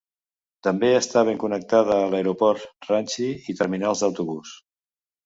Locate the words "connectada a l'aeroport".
1.43-2.65